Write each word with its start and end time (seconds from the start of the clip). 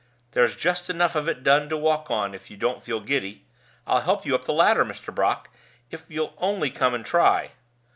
"There's 0.31 0.55
just 0.55 0.89
enough 0.89 1.15
of 1.15 1.27
it 1.29 1.43
done 1.43 1.69
to 1.69 1.77
walk 1.77 2.09
on, 2.09 2.33
if 2.33 2.49
you 2.49 2.57
don't 2.57 2.83
feel 2.83 3.01
giddy. 3.01 3.45
I'll 3.85 4.01
help 4.01 4.25
you 4.25 4.33
up 4.33 4.45
the 4.45 4.51
ladder, 4.53 4.83
Mr. 4.83 5.13
Brock, 5.13 5.51
if 5.91 6.09
you'll 6.09 6.33
only 6.39 6.71
come 6.71 6.95
and 6.95 7.05
try." 7.05 7.51